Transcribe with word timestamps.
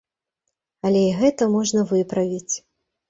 Але 0.89 1.03
і 1.09 1.13
гэта 1.19 1.49
можна 1.57 1.85
выправіць. 1.93 2.55